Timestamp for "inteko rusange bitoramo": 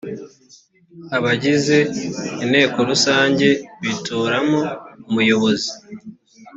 2.43-4.59